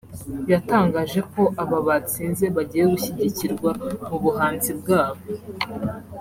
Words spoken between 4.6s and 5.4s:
bwabo